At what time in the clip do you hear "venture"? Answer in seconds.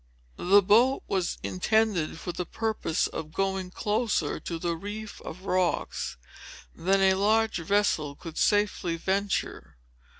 8.97-9.77